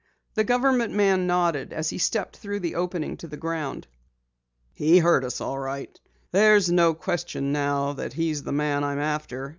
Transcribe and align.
The 0.33 0.43
government 0.43 0.91
man 0.95 1.27
nodded 1.27 1.71
as 1.71 1.91
he 1.91 1.99
stepped 1.99 2.37
through 2.37 2.61
the 2.61 2.73
opening 2.73 3.17
to 3.17 3.27
the 3.27 3.37
ground. 3.37 3.85
"He 4.73 4.97
heard 4.97 5.23
us 5.23 5.39
all 5.39 5.59
right. 5.59 5.95
There's 6.31 6.71
no 6.71 6.95
question 6.95 7.51
now 7.51 7.93
that 7.93 8.13
he's 8.13 8.41
the 8.41 8.51
man 8.51 8.83
I 8.83 8.93
am 8.93 8.99
after! 8.99 9.49